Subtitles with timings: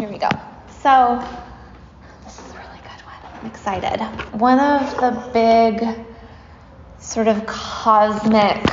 [0.00, 0.30] Here we go.
[0.82, 1.22] So,
[2.24, 3.34] this is a really good one.
[3.34, 4.00] I'm excited.
[4.32, 6.06] One of the big,
[6.98, 8.64] sort of cosmic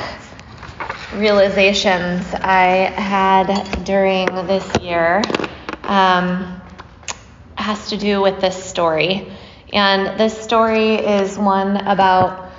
[1.16, 5.22] realizations I had during this year
[5.82, 6.62] um,
[7.56, 9.30] has to do with this story.
[9.70, 12.52] And this story is one about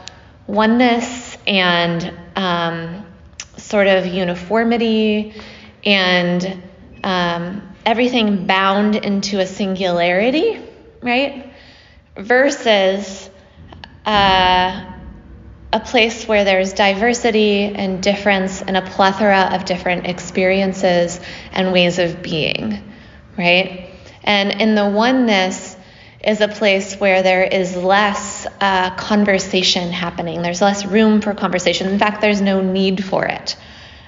[0.46, 3.04] oneness and um,
[3.58, 5.34] sort of uniformity
[5.84, 6.62] and
[7.04, 10.62] um, everything bound into a singularity,
[11.02, 11.52] right?
[12.16, 13.28] Versus
[14.06, 14.94] uh,
[15.74, 21.20] a place where there's diversity and difference and a plethora of different experiences
[21.52, 22.94] and ways of being,
[23.36, 23.90] right?
[24.24, 25.76] And in the oneness
[26.24, 30.44] is a place where there is less uh, conversation happening.
[30.44, 31.88] There's less room for conversation.
[31.88, 33.56] In fact, there's no need for it.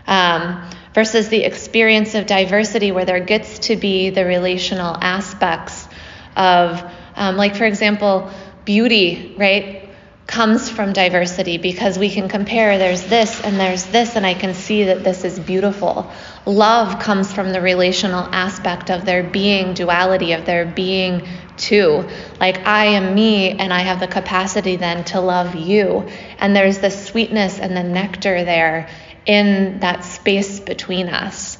[0.06, 5.88] Um, versus the experience of diversity where there gets to be the relational aspects
[6.36, 6.84] of,
[7.16, 8.30] um, like, for example,
[8.66, 9.90] beauty, right?
[10.28, 14.54] Comes from diversity because we can compare there's this and there's this, and I can
[14.54, 16.10] see that this is beautiful.
[16.46, 22.08] Love comes from the relational aspect of there being duality, of there being two.
[22.40, 26.08] Like, I am me, and I have the capacity then to love you.
[26.40, 28.90] And there's the sweetness and the nectar there
[29.26, 31.58] in that space between us.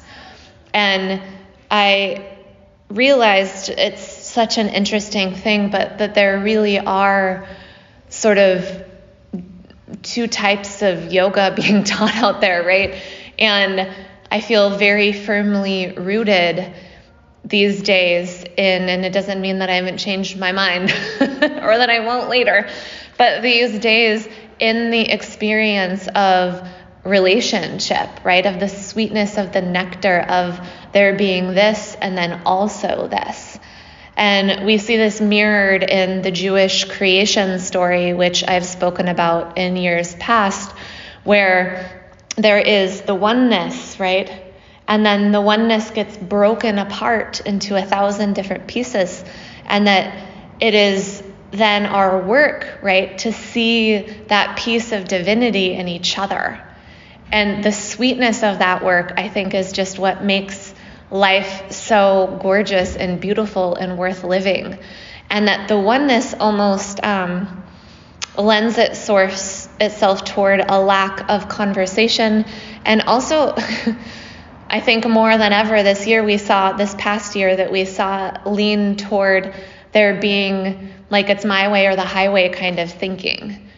[0.74, 1.22] And
[1.70, 2.36] I
[2.88, 7.46] realized it's such an interesting thing, but that there really are
[8.08, 8.84] sort of
[10.02, 13.00] two types of yoga being taught out there, right?
[13.38, 13.90] And
[14.30, 16.72] I feel very firmly rooted
[17.44, 20.90] these days in, and it doesn't mean that I haven't changed my mind
[21.20, 22.68] or that I won't later,
[23.18, 26.66] but these days in the experience of
[27.04, 28.46] relationship, right?
[28.46, 30.60] Of the sweetness of the nectar of
[30.92, 33.58] there being this and then also this.
[34.16, 39.76] And we see this mirrored in the Jewish creation story, which I've spoken about in
[39.76, 40.70] years past,
[41.24, 42.02] where
[42.36, 44.30] there is the oneness, right?
[44.86, 49.24] And then the oneness gets broken apart into a thousand different pieces.
[49.64, 50.28] And that
[50.60, 53.98] it is then our work, right, to see
[54.28, 56.62] that piece of divinity in each other
[57.32, 60.74] and the sweetness of that work, I think, is just what makes
[61.10, 64.78] life so gorgeous and beautiful and worth living.
[65.30, 67.64] And that the oneness almost um,
[68.36, 72.44] lends its source itself toward a lack of conversation.
[72.84, 73.54] And also,
[74.68, 78.36] I think more than ever this year, we saw, this past year, that we saw
[78.44, 79.54] lean toward
[79.92, 83.70] there being like it's my way or the highway kind of thinking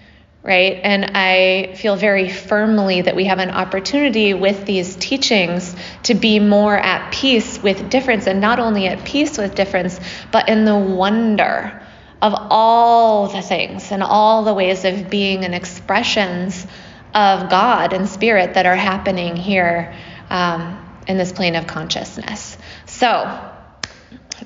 [0.44, 0.78] right?
[0.82, 5.74] And I feel very firmly that we have an opportunity with these teachings
[6.04, 9.98] to be more at peace with difference, and not only at peace with difference,
[10.30, 11.82] but in the wonder
[12.20, 16.66] of all the things and all the ways of being and expressions
[17.14, 19.94] of God and spirit that are happening here
[20.28, 22.58] um, in this plane of consciousness.
[22.84, 23.50] So,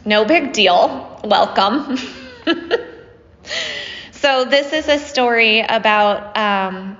[0.04, 1.20] no big deal.
[1.24, 1.98] Welcome.
[4.20, 6.96] So, this is a story about um,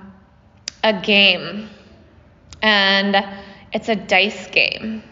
[0.81, 1.69] a game,
[2.61, 3.13] and
[3.73, 5.03] it's a dice game.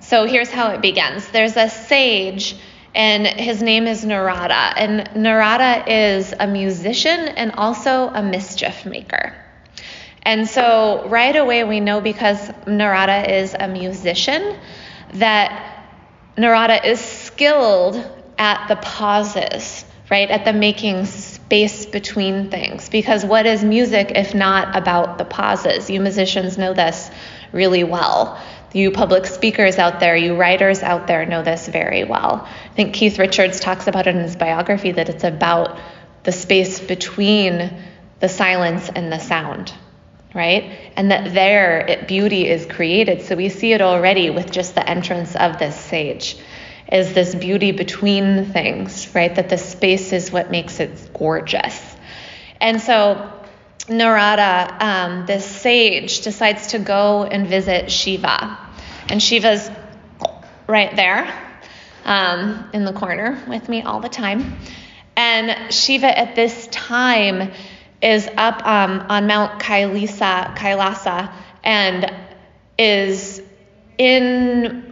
[0.00, 2.56] So, here's how it begins there's a sage,
[2.94, 4.72] and his name is Narada.
[4.78, 9.34] And Narada is a musician and also a mischief maker.
[10.22, 14.56] And so, right away, we know because Narada is a musician
[15.14, 15.86] that
[16.38, 17.96] Narada is skilled
[18.38, 20.30] at the pauses, right?
[20.30, 21.04] At the making
[21.52, 22.88] space between things.
[22.88, 25.90] Because what is music if not about the pauses?
[25.90, 27.10] You musicians know this
[27.52, 28.40] really well.
[28.72, 32.48] You public speakers out there, you writers out there know this very well.
[32.48, 35.78] I think Keith Richards talks about it in his biography that it's about
[36.22, 37.70] the space between
[38.20, 39.74] the silence and the sound,
[40.34, 40.64] right?
[40.96, 43.20] And that there it, beauty is created.
[43.20, 46.38] So we see it already with just the entrance of this sage
[46.92, 49.34] is this beauty between things, right?
[49.34, 51.80] That the space is what makes it gorgeous.
[52.60, 53.32] And so
[53.88, 58.58] Narada, um, this sage, decides to go and visit Shiva.
[59.08, 59.70] And Shiva's
[60.66, 61.32] right there
[62.04, 64.58] um, in the corner with me all the time.
[65.16, 67.52] And Shiva at this time
[68.02, 71.32] is up um, on Mount Kailasa, Kailasa
[71.64, 72.12] and
[72.78, 73.42] is
[73.98, 74.91] in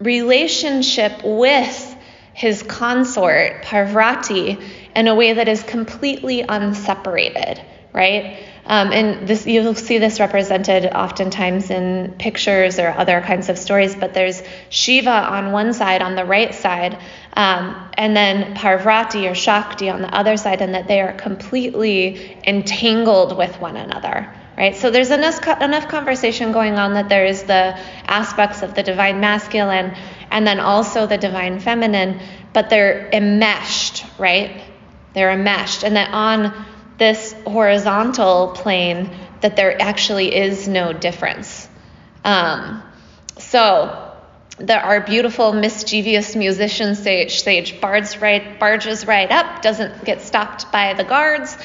[0.00, 1.96] relationship with
[2.32, 4.58] his consort, Parvati,
[4.96, 7.62] in a way that is completely unseparated,
[7.92, 8.42] right?
[8.64, 13.94] Um, and this you'll see this represented oftentimes in pictures or other kinds of stories.
[13.94, 16.98] But there's Shiva on one side, on the right side,
[17.34, 22.38] um, and then Parvati or Shakti on the other side, and that they are completely
[22.46, 24.32] entangled with one another.
[24.56, 24.76] Right?
[24.76, 29.20] So there's enough, enough conversation going on that there is the aspects of the divine
[29.20, 29.96] masculine
[30.30, 32.20] and then also the divine feminine,
[32.52, 34.62] but they're enmeshed, right?
[35.14, 35.82] They're enmeshed.
[35.82, 36.66] And that on
[36.98, 39.10] this horizontal plane,
[39.40, 41.68] that there actually is no difference.
[42.24, 42.82] Um,
[43.38, 44.10] so
[44.58, 50.70] there are beautiful, mischievous musicians, sage, sage bards right, barges right up, doesn't get stopped
[50.70, 51.56] by the guards,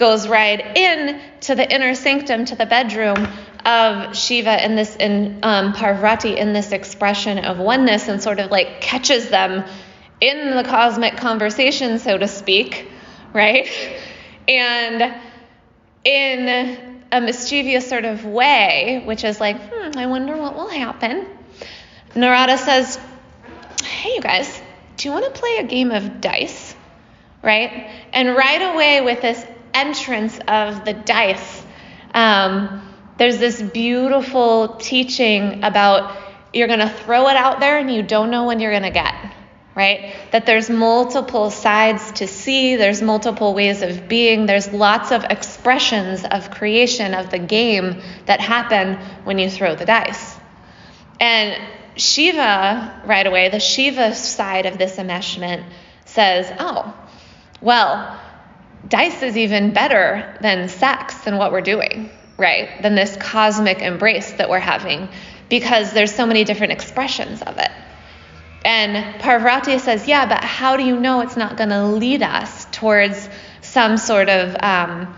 [0.00, 3.28] goes right in to the inner sanctum, to the bedroom
[3.64, 8.50] of Shiva in this, in um, Parvati, in this expression of oneness, and sort of
[8.50, 9.64] like catches them
[10.20, 12.90] in the cosmic conversation, so to speak,
[13.32, 13.68] right?
[14.48, 15.14] And
[16.02, 21.26] in a mischievous sort of way, which is like, hmm, I wonder what will happen.
[22.14, 22.98] Narada says,
[23.84, 24.60] Hey, you guys,
[24.96, 26.74] do you want to play a game of dice?
[27.42, 27.90] Right?
[28.12, 31.64] And right away, with this entrance of the dice,
[32.14, 32.86] um,
[33.18, 36.16] there's this beautiful teaching about
[36.52, 38.90] you're going to throw it out there and you don't know when you're going to
[38.90, 39.14] get
[39.74, 40.14] right?
[40.32, 46.24] That there's multiple sides to see, there's multiple ways of being, there's lots of expressions
[46.24, 50.36] of creation of the game that happen when you throw the dice.
[51.20, 51.56] And
[51.96, 55.64] Shiva, right away, the Shiva side of this enmeshment
[56.04, 56.94] says, oh,
[57.60, 58.20] well,
[58.88, 62.82] dice is even better than sex than what we're doing, right?
[62.82, 65.08] Than this cosmic embrace that we're having
[65.48, 67.70] because there's so many different expressions of it.
[68.64, 72.66] And Parvati says, Yeah, but how do you know it's not going to lead us
[72.66, 73.28] towards
[73.62, 75.14] some sort of um,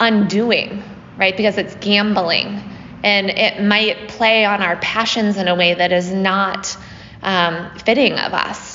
[0.00, 0.82] undoing,
[1.16, 1.36] right?
[1.36, 2.62] Because it's gambling
[3.02, 6.76] and it might play on our passions in a way that is not
[7.22, 8.73] um, fitting of us.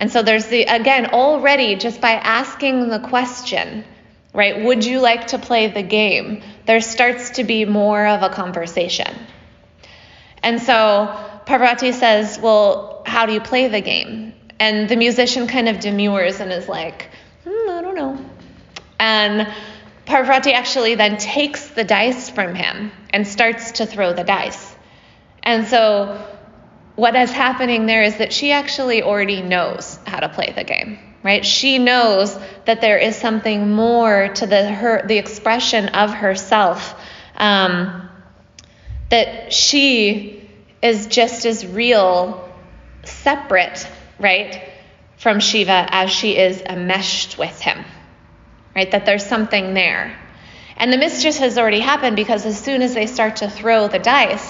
[0.00, 3.84] And so there's the, again, already just by asking the question,
[4.32, 6.42] right, would you like to play the game?
[6.64, 9.14] There starts to be more of a conversation.
[10.42, 11.14] And so
[11.44, 14.32] Parvati says, Well, how do you play the game?
[14.58, 17.10] And the musician kind of demurs and is like,
[17.44, 18.18] hmm, I don't know.
[18.98, 19.52] And
[20.06, 24.74] Parvati actually then takes the dice from him and starts to throw the dice.
[25.42, 26.26] And so
[27.00, 30.98] what is happening there is that she actually already knows how to play the game,
[31.22, 31.46] right?
[31.46, 36.94] She knows that there is something more to the her the expression of herself
[37.36, 38.06] um,
[39.08, 40.46] that she
[40.82, 42.46] is just as real
[43.04, 43.88] separate,
[44.18, 44.62] right,
[45.16, 47.82] from Shiva as she is enmeshed with him,
[48.76, 48.90] right?
[48.90, 50.18] That there's something there.
[50.76, 53.98] And the mischief has already happened because as soon as they start to throw the
[53.98, 54.49] dice,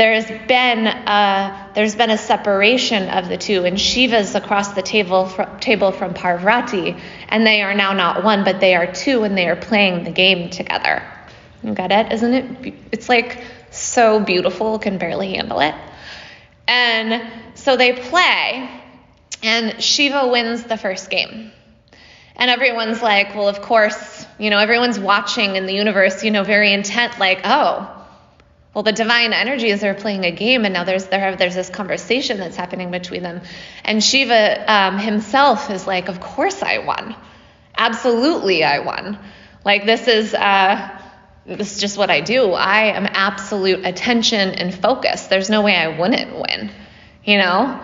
[0.00, 5.26] there's been a, there's been a separation of the two, and Shiva's across the table
[5.26, 6.96] fr- table from Parvati,
[7.28, 10.10] and they are now not one, but they are two, and they are playing the
[10.10, 11.02] game together.
[11.62, 12.12] You got it?
[12.12, 12.74] Isn't it?
[12.92, 15.74] It's like so beautiful, can barely handle it.
[16.66, 17.22] And
[17.52, 18.70] so they play,
[19.42, 21.52] and Shiva wins the first game.
[22.36, 26.42] And everyone's like, well, of course, you know, everyone's watching in the universe, you know,
[26.42, 27.99] very intent, like, oh,
[28.74, 32.38] well, the divine energies are playing a game, and now there's there, there's this conversation
[32.38, 33.40] that's happening between them.
[33.84, 37.16] And Shiva um, himself is like, of course I won,
[37.76, 39.18] absolutely I won.
[39.64, 40.88] Like this is uh,
[41.46, 42.52] this is just what I do.
[42.52, 45.26] I am absolute attention and focus.
[45.26, 46.70] There's no way I wouldn't win,
[47.24, 47.80] you know?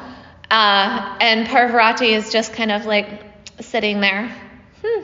[0.48, 3.08] Uh, and Parvati is just kind of like
[3.60, 4.32] sitting there.
[4.84, 5.02] Hmm.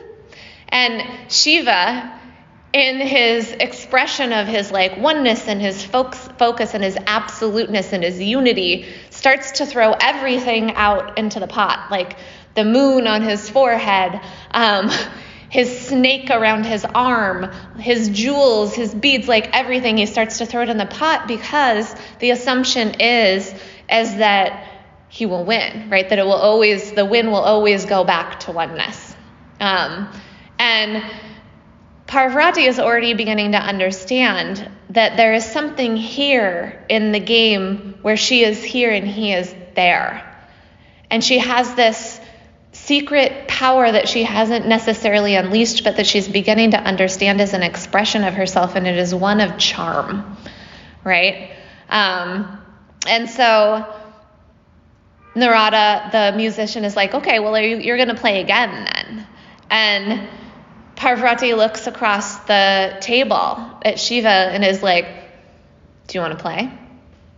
[0.69, 2.21] And Shiva,
[2.73, 8.21] in his expression of his like oneness and his focus and his absoluteness and his
[8.21, 12.17] unity, starts to throw everything out into the pot, like
[12.55, 14.21] the moon on his forehead.
[14.51, 14.91] Um,
[15.53, 19.99] his snake around his arm, his jewels, his beads, like everything.
[19.99, 23.55] He starts to throw it in the pot because the assumption is
[23.91, 24.67] is that
[25.11, 26.09] he will win, right?
[26.09, 29.15] That it will always, the win will always go back to oneness.
[29.61, 30.09] Um,
[30.59, 31.05] and
[32.13, 38.19] Parvati is already beginning to understand that there is something here in the game where
[38.19, 40.23] she is here and he is there.
[41.11, 42.21] And she has this
[42.73, 47.63] secret power that she hasn't necessarily unleashed, but that she's beginning to understand as an
[47.63, 50.37] expression of herself, and it is one of charm,
[51.05, 51.53] right?
[51.89, 52.59] Um,
[53.07, 53.91] and so
[55.35, 59.27] Narada, the musician, is like, okay, well, you, you're going to play again then.
[59.71, 60.29] And
[61.03, 65.05] Parvati looks across the table at Shiva and is like,
[66.07, 66.71] Do you want to play?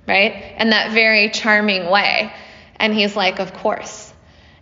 [0.06, 0.54] Right?
[0.58, 2.30] In that very charming way.
[2.76, 4.12] And he's like, Of course.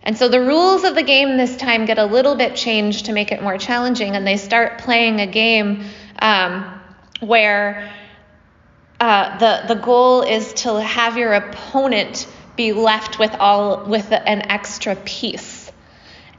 [0.03, 3.11] And so the rules of the game this time get a little bit changed to
[3.11, 5.83] make it more challenging, and they start playing a game
[6.19, 6.79] um,
[7.19, 7.91] where
[9.01, 14.49] uh, the the goal is to have your opponent be left with all with an
[14.49, 15.69] extra piece,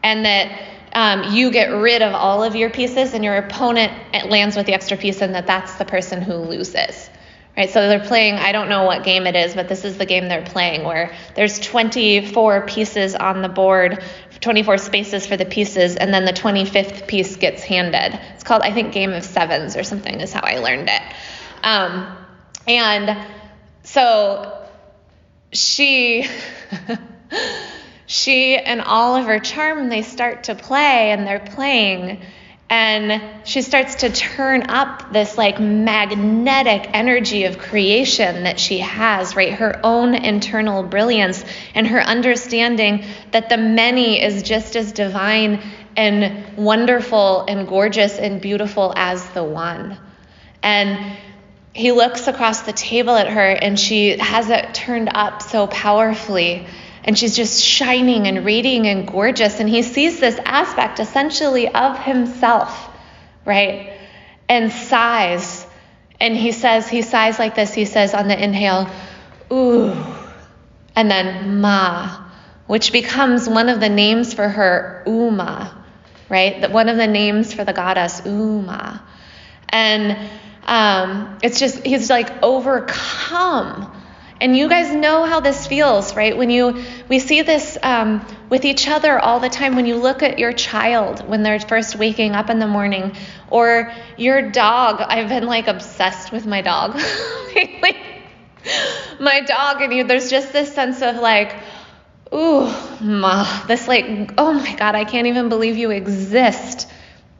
[0.03, 3.93] and that um, you get rid of all of your pieces, and your opponent
[4.31, 7.11] lands with the extra piece, and that that's the person who loses.
[7.57, 10.07] Right, so they're playing, I don't know what game it is, but this is the
[10.07, 14.03] game they're playing where there's 24 pieces on the board,
[14.41, 18.19] 24 spaces for the pieces, and then the 25th piece gets handed.
[18.35, 21.03] It's called, I think, Game of Sevens or something, is how I learned it.
[21.63, 22.17] Um,
[22.67, 23.25] and
[23.85, 24.67] so
[25.53, 26.27] she.
[28.15, 32.21] she and Oliver Charm, they start to play and they're playing
[32.71, 39.35] and she starts to turn up this like magnetic energy of creation that she has,
[39.35, 39.53] right?
[39.53, 41.45] Her own internal brilliance
[41.75, 45.61] and her understanding that the many is just as divine
[45.97, 49.99] and wonderful and gorgeous and beautiful as the one.
[50.63, 51.17] And
[51.73, 56.67] he looks across the table at her and she has it turned up so powerfully
[57.05, 59.61] and she's just shining and radiant and gorgeous.
[59.61, 62.91] And he sees this aspect essentially of himself,
[63.45, 63.93] right?
[64.49, 65.67] And sighs.
[66.19, 67.75] And he says, he sighs like this.
[67.75, 68.89] He says on the inhale,
[69.53, 69.95] ooh,
[70.97, 72.25] and then ma,
[72.67, 75.85] which becomes one of the names for her, Uma,
[76.31, 76.71] right?
[76.71, 79.05] One of the names for the goddess, Uma.
[79.69, 80.17] And
[80.65, 83.93] um, it's just, he's like overcome
[84.45, 86.37] and you guys know how this feels, right?
[86.37, 89.75] When you we see this um, with each other all the time.
[89.75, 93.17] When you look at your child when they're first waking up in the morning,
[93.49, 95.01] or your dog.
[95.01, 96.95] I've been like obsessed with my dog
[97.57, 97.97] lately.
[99.19, 101.57] my dog, and you, there's just this sense of like,
[102.35, 102.71] ooh,
[103.01, 106.87] ma, this like, oh my God, I can't even believe you exist.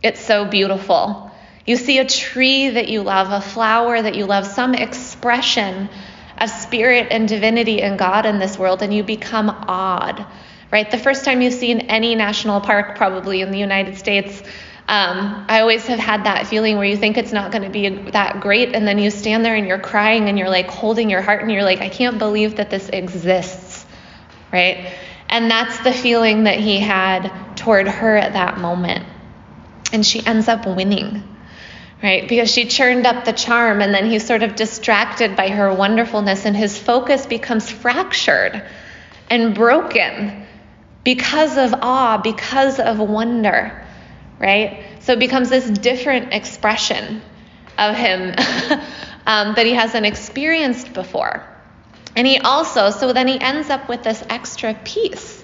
[0.03, 1.31] It's so beautiful.
[1.67, 5.91] You see a tree that you love, a flower that you love, some expression
[6.39, 10.27] of spirit and divinity and God in this world, and you become awed,
[10.71, 10.91] right?
[10.91, 14.43] The first time you've seen any national park, probably in the United States,
[14.87, 17.89] um, I always have had that feeling where you think it's not going to be
[18.11, 21.23] that great, and then you stand there and you're crying and you're like holding your
[21.23, 23.87] heart and you're like, I can't believe that this exists,
[24.53, 24.93] right?
[25.29, 29.07] And that's the feeling that he had toward her at that moment.
[29.93, 31.34] And she ends up winning
[32.05, 32.29] right?
[32.29, 36.45] Because she churned up the charm and then he's sort of distracted by her wonderfulness
[36.45, 38.63] and his focus becomes fractured
[39.31, 40.47] and broken
[41.03, 43.83] because of awe, because of wonder,
[44.39, 44.85] right?
[45.01, 47.23] So it becomes this different expression
[47.79, 48.35] of him
[49.27, 51.43] um, that he hasn't experienced before.
[52.15, 55.43] And he also, so then he ends up with this extra piece,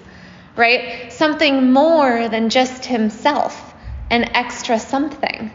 [0.55, 1.11] right?
[1.11, 3.73] Something more than just himself,
[4.11, 5.51] an extra something.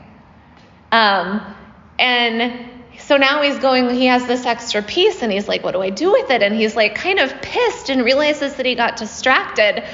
[0.92, 1.54] Um,
[1.98, 5.82] and so now he's going, he has this extra piece and he's like, what do
[5.82, 6.42] I do with it?
[6.42, 9.84] And he's like kind of pissed and realizes that he got distracted.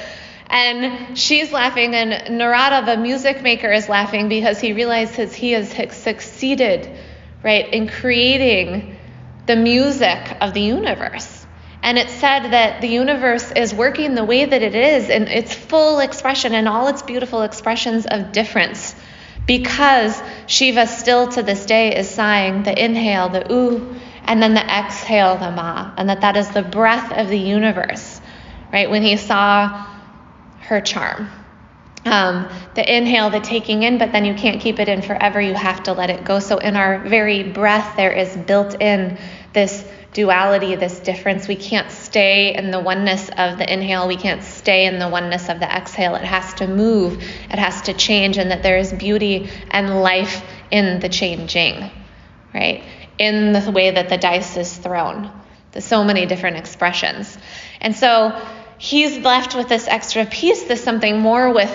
[0.47, 5.71] And she's laughing, and Narada, the music maker, is laughing because he realizes he has
[5.95, 6.95] succeeded,
[7.43, 8.97] right, in creating
[9.47, 11.45] the music of the universe.
[11.81, 15.53] And it said that the universe is working the way that it is in its
[15.53, 18.95] full expression and all its beautiful expressions of difference
[19.45, 23.95] because Shiva still to this day is sighing the inhale, the ooh,
[24.25, 28.21] and then the exhale, the ma, and that that is the breath of the universe,
[28.71, 28.89] right?
[28.89, 29.85] When he saw
[30.61, 31.29] her charm.
[32.05, 35.39] Um, the inhale, the taking in, but then you can't keep it in forever.
[35.39, 36.39] You have to let it go.
[36.39, 39.17] So, in our very breath, there is built in
[39.53, 41.47] this duality, this difference.
[41.47, 44.07] We can't stay in the oneness of the inhale.
[44.07, 46.15] We can't stay in the oneness of the exhale.
[46.15, 50.43] It has to move, it has to change, and that there is beauty and life
[50.71, 51.89] in the changing,
[52.53, 52.83] right?
[53.17, 55.31] In the way that the dice is thrown.
[55.71, 57.37] There's so many different expressions.
[57.81, 58.39] And so
[58.77, 61.71] he's left with this extra piece, this something more with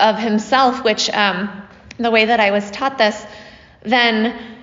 [0.00, 1.62] of himself, which um,
[1.98, 3.24] the way that I was taught this,
[3.82, 4.57] then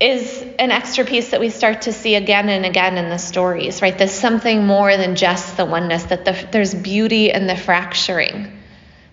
[0.00, 3.82] is an extra piece that we start to see again and again in the stories,
[3.82, 3.96] right?
[3.98, 8.60] There's something more than just the oneness, that the, there's beauty in the fracturing,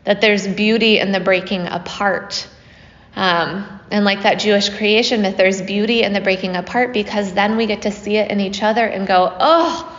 [0.04, 2.48] that there's beauty in the breaking apart.
[3.16, 7.58] Um, and like that Jewish creation myth, there's beauty in the breaking apart because then
[7.58, 9.92] we get to see it in each other and go, oh,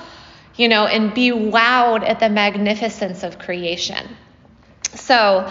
[0.55, 4.17] you know, and be wowed at the magnificence of creation.
[4.95, 5.51] So,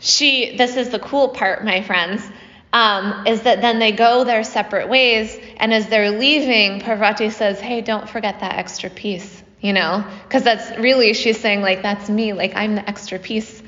[0.00, 2.22] she, this is the cool part, my friends,
[2.72, 7.60] um, is that then they go their separate ways, and as they're leaving, Parvati says,
[7.60, 10.04] Hey, don't forget that extra piece, you know?
[10.24, 13.62] Because that's really, she's saying, like, that's me, like, I'm the extra piece.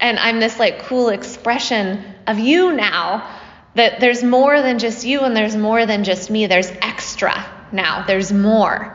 [0.00, 3.38] And I'm this, like, cool expression of you now,
[3.74, 8.04] that there's more than just you, and there's more than just me, there's extra now,
[8.06, 8.94] there's more.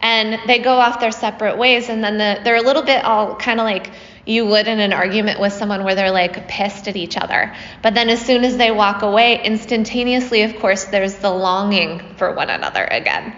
[0.00, 3.36] And they go off their separate ways, and then the, they're a little bit all
[3.36, 3.92] kind of like,
[4.26, 7.54] you would in an argument with someone where they're like pissed at each other.
[7.80, 12.34] But then as soon as they walk away, instantaneously, of course, there's the longing for
[12.34, 13.34] one another again.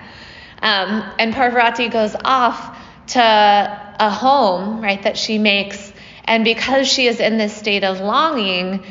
[0.62, 2.76] Um, and Parvati goes off
[3.08, 5.92] to a home, right, that she makes.
[6.24, 8.82] And because she is in this state of longing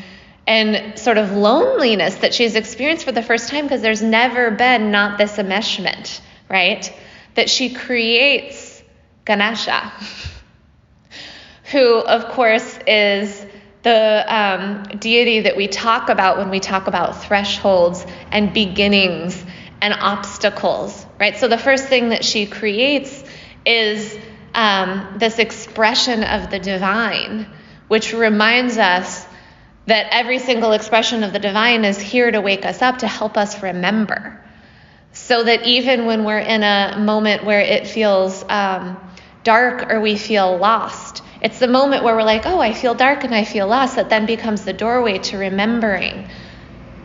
[0.46, 4.92] and sort of loneliness that she's experienced for the first time, because there's never been
[4.92, 6.94] not this enmeshment, right,
[7.34, 8.82] that she creates
[9.26, 9.92] Ganesha.
[11.72, 13.46] who, of course, is
[13.84, 19.44] the um, deity that we talk about when we talk about thresholds and beginnings
[19.82, 21.38] and obstacles, right?
[21.38, 23.24] So the first thing that she creates
[23.66, 24.18] is
[24.54, 27.48] um, this expression of the divine,
[27.88, 29.26] which reminds us
[29.86, 33.38] that every single expression of the divine is here to wake us up, to help
[33.38, 34.44] us remember.
[35.14, 38.98] So that even when we're in a moment where it feels um,
[39.44, 41.07] dark or we feel lost,
[41.42, 44.10] it's the moment where we're like, oh, I feel dark and I feel lost, that
[44.10, 46.30] then becomes the doorway to remembering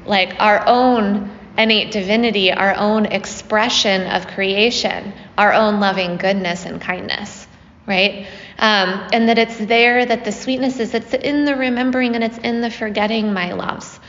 [0.04, 6.80] like our own innate divinity, our own expression of creation, our own loving goodness and
[6.80, 7.46] kindness,
[7.86, 8.26] right?
[8.58, 12.38] Um, and that it's there that the sweetness is, it's in the remembering and it's
[12.38, 14.00] in the forgetting, my loves.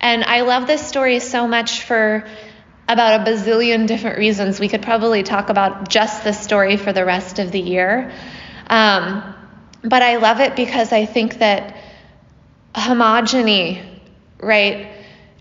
[0.00, 2.26] And I love this story so much for
[2.86, 4.60] about a bazillion different reasons.
[4.60, 8.12] We could probably talk about just this story for the rest of the year.
[8.68, 9.33] Um,
[9.84, 11.76] but I love it because I think that
[12.74, 13.84] homogeny,
[14.40, 14.88] right,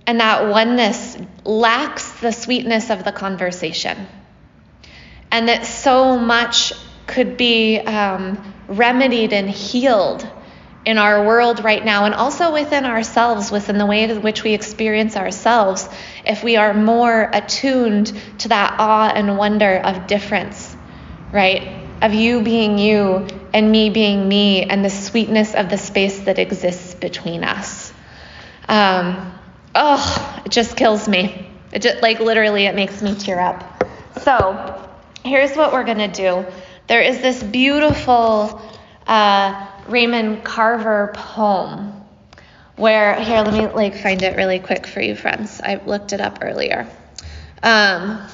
[0.05, 4.05] and that oneness lacks the sweetness of the conversation.
[5.31, 6.73] And that so much
[7.07, 10.29] could be um, remedied and healed
[10.85, 14.53] in our world right now, and also within ourselves, within the way in which we
[14.53, 15.87] experience ourselves,
[16.25, 20.75] if we are more attuned to that awe and wonder of difference,
[21.31, 21.79] right?
[22.01, 26.39] Of you being you and me being me and the sweetness of the space that
[26.39, 27.93] exists between us.
[28.67, 29.33] Um,
[29.75, 31.49] oh, it just kills me.
[31.71, 33.87] It just, like literally, it makes me tear up.
[34.21, 34.89] So,
[35.23, 36.45] here's what we're gonna do.
[36.87, 38.61] There is this beautiful
[39.07, 42.03] uh, Raymond Carver poem
[42.75, 45.61] where here, let me like find it really quick for you, friends.
[45.63, 46.87] I looked it up earlier.
[47.61, 48.27] Um,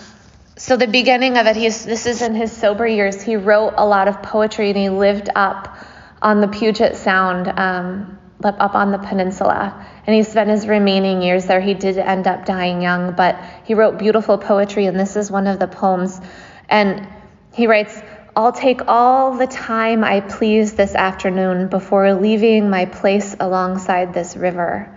[0.59, 3.21] so the beginning of it, he's this is in his sober years.
[3.21, 5.77] He wrote a lot of poetry and he lived up
[6.21, 9.87] on the Puget Sound, um, up on the peninsula.
[10.05, 11.61] And he spent his remaining years there.
[11.61, 15.47] He did end up dying young, but he wrote beautiful poetry, and this is one
[15.47, 16.19] of the poems.
[16.67, 17.07] And
[17.53, 17.97] he writes,
[18.35, 24.35] I'll take all the time I please this afternoon before leaving my place alongside this
[24.35, 24.93] river.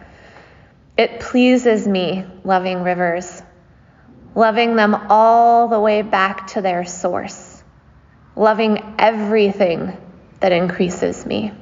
[0.99, 3.43] It pleases me, loving rivers
[4.35, 7.63] loving them all the way back to their source,
[8.37, 9.97] loving everything
[10.41, 11.53] that increases me,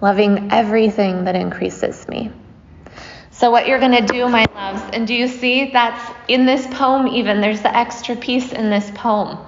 [0.00, 2.30] loving everything that increases me.
[3.30, 6.66] So, what you're going to do, my loves, and do you see that's in this
[6.66, 7.40] poem, even?
[7.40, 9.38] There's the extra piece in this poem,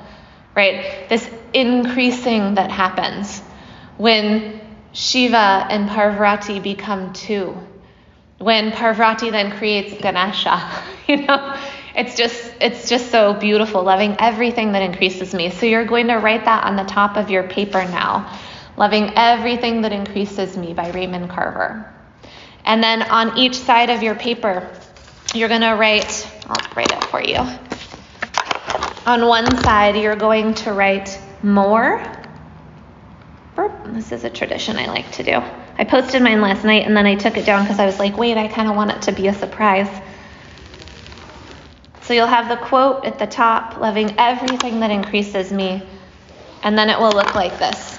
[0.56, 1.08] right?
[1.08, 3.40] This increasing that happens
[3.96, 4.60] when
[4.92, 7.56] Shiva and Parvati become two.
[8.38, 11.56] When Parvati then creates Ganesha, you know,
[11.96, 15.50] it's just it's just so beautiful, loving everything that increases me.
[15.50, 18.38] So you're going to write that on the top of your paper now.
[18.76, 21.88] Loving everything that increases me by Raymond Carver.
[22.64, 24.68] And then on each side of your paper,
[25.33, 27.38] you're going to write, I'll write it for you.
[29.07, 32.02] On one side, you're going to write more.
[33.87, 35.40] This is a tradition I like to do.
[35.78, 38.16] I posted mine last night and then I took it down because I was like,
[38.16, 39.88] wait, I kind of want it to be a surprise.
[42.04, 45.82] So you'll have the quote at the top, loving everything that increases me,
[46.62, 47.98] and then it will look like this.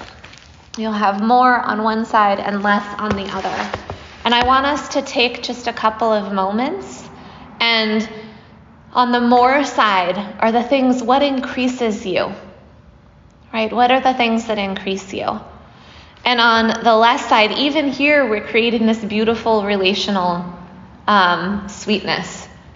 [0.77, 3.79] You'll have more on one side and less on the other.
[4.23, 7.09] And I want us to take just a couple of moments
[7.59, 8.07] and
[8.93, 12.31] on the more side are the things what increases you?
[13.51, 13.73] Right?
[13.73, 15.39] What are the things that increase you?
[16.23, 20.45] And on the less side, even here, we're creating this beautiful relational
[21.07, 22.34] um, sweetness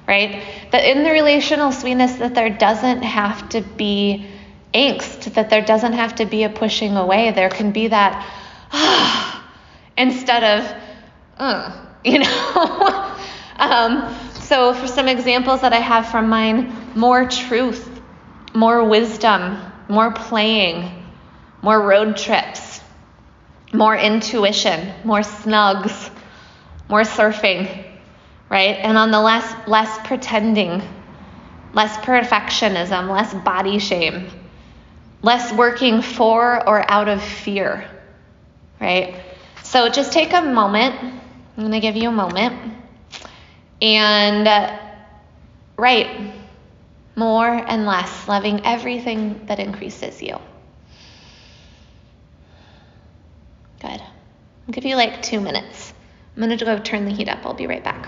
[0.09, 0.43] right?
[0.71, 4.25] That in the relational sweetness, that there doesn't have to be
[4.73, 7.29] angst, that there doesn't have to be a pushing away.
[7.31, 8.13] There can be that,
[9.97, 10.75] instead of,
[11.37, 13.15] uh, you know?
[13.57, 17.87] um, so, for some examples that I have from mine, more truth,
[18.55, 21.05] more wisdom, more playing,
[21.61, 22.81] more road trips,
[23.71, 26.09] more intuition, more snugs,
[26.89, 27.88] more surfing,
[28.49, 28.77] right?
[28.77, 30.81] And on the less less pretending,
[31.73, 34.29] less perfectionism, less body shame,
[35.21, 37.89] less working for or out of fear,
[38.79, 39.21] right?
[39.63, 40.95] So just take a moment.
[40.99, 42.73] I'm going to give you a moment
[43.81, 44.79] and uh,
[45.77, 46.33] write
[47.15, 50.38] more and less, loving everything that increases you.
[53.81, 54.01] Good.
[54.01, 55.93] I'll give you like two minutes.
[56.35, 57.45] I'm going to go turn the heat up.
[57.45, 58.07] I'll be right back.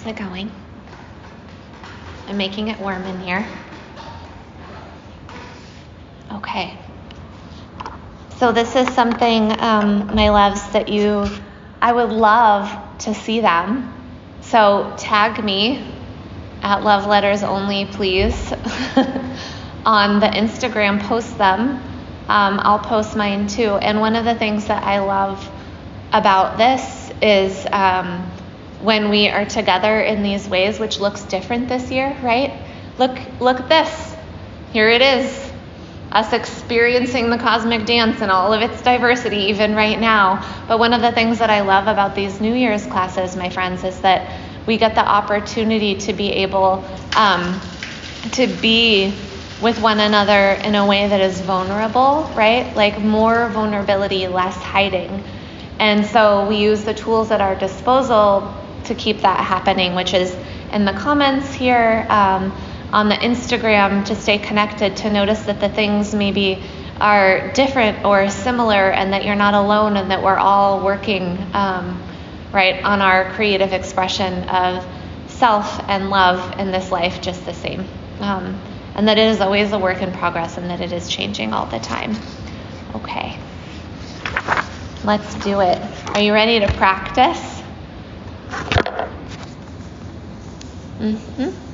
[0.00, 0.50] How's it going?
[2.26, 3.46] I'm making it warm in here.
[6.32, 6.78] Okay.
[8.38, 11.26] So this is something, um, my loves, that you,
[11.82, 13.92] I would love to see them.
[14.40, 15.92] So tag me
[16.62, 18.52] at love letters only, please,
[19.84, 21.02] on the Instagram.
[21.02, 21.72] Post them.
[22.26, 23.74] Um, I'll post mine too.
[23.74, 25.46] And one of the things that I love
[26.10, 27.66] about this is.
[27.70, 28.29] Um,
[28.82, 32.52] when we are together in these ways, which looks different this year, right?
[32.98, 34.16] Look, look at this.
[34.72, 35.52] Here it is.
[36.12, 40.44] Us experiencing the cosmic dance and all of its diversity, even right now.
[40.66, 43.84] But one of the things that I love about these New Year's classes, my friends,
[43.84, 46.84] is that we get the opportunity to be able
[47.16, 47.60] um,
[48.32, 49.14] to be
[49.62, 52.74] with one another in a way that is vulnerable, right?
[52.74, 55.22] Like more vulnerability, less hiding.
[55.78, 58.54] And so we use the tools at our disposal
[58.90, 60.36] to keep that happening, which is
[60.72, 62.52] in the comments here, um,
[62.92, 66.60] on the Instagram, to stay connected, to notice that the things maybe
[67.00, 72.02] are different or similar, and that you're not alone, and that we're all working um,
[72.52, 74.84] right on our creative expression of
[75.28, 77.86] self and love in this life just the same.
[78.18, 78.60] Um,
[78.96, 81.66] and that it is always a work in progress and that it is changing all
[81.66, 82.16] the time.
[82.96, 83.38] Okay.
[85.04, 85.80] Let's do it.
[86.14, 87.62] Are you ready to practice?
[91.00, 91.69] 嗯嗯。